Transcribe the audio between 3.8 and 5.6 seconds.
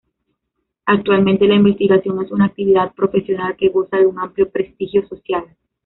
de un amplio prestigio social.